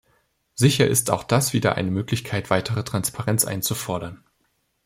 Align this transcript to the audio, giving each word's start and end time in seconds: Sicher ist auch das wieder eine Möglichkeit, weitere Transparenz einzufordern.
Sicher 0.55 0.87
ist 0.87 1.11
auch 1.11 1.23
das 1.23 1.53
wieder 1.53 1.75
eine 1.75 1.91
Möglichkeit, 1.91 2.49
weitere 2.49 2.83
Transparenz 2.83 3.45
einzufordern. 3.45 4.23